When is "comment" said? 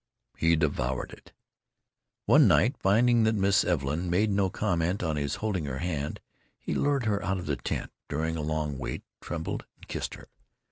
4.49-5.03